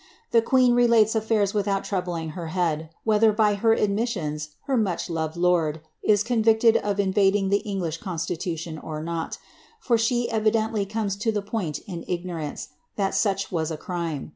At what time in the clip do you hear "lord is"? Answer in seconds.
5.37-6.23